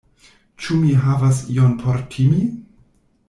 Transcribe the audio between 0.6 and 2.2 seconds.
Ĉu mi havas ion por